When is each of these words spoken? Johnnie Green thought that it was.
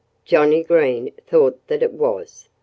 Johnnie 0.25 0.63
Green 0.63 1.13
thought 1.27 1.59
that 1.67 1.83
it 1.83 1.93
was. 1.93 2.49